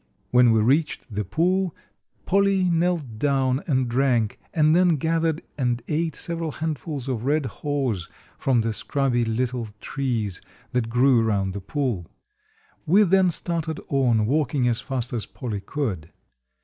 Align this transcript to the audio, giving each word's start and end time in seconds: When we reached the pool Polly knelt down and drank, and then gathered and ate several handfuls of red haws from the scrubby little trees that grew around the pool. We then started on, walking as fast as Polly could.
When 0.31 0.51
we 0.51 0.61
reached 0.61 1.13
the 1.13 1.23
pool 1.23 1.75
Polly 2.25 2.63
knelt 2.67 3.19
down 3.19 3.61
and 3.67 3.87
drank, 3.87 4.39
and 4.51 4.75
then 4.75 4.95
gathered 4.95 5.43
and 5.59 5.83
ate 5.87 6.15
several 6.15 6.53
handfuls 6.53 7.07
of 7.07 7.23
red 7.23 7.45
haws 7.45 8.09
from 8.35 8.61
the 8.61 8.73
scrubby 8.73 9.23
little 9.23 9.67
trees 9.79 10.41
that 10.71 10.89
grew 10.89 11.23
around 11.23 11.53
the 11.53 11.61
pool. 11.61 12.07
We 12.87 13.03
then 13.03 13.29
started 13.29 13.79
on, 13.89 14.25
walking 14.25 14.67
as 14.67 14.81
fast 14.81 15.13
as 15.13 15.27
Polly 15.27 15.61
could. 15.63 16.09